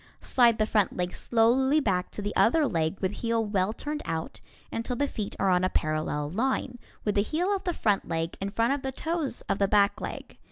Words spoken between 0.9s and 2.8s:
leg slowly back to the other